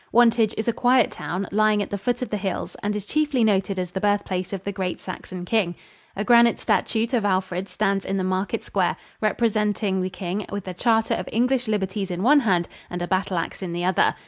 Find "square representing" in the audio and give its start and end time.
8.63-10.01